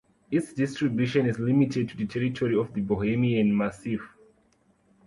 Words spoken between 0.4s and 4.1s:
distribution is limited to the territory of the Bohemian Massif.